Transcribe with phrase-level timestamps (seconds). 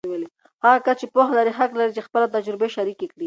[0.63, 3.19] هغه کس چې پوهه لري، حق لري چې خپله تجربې شریکې کړي.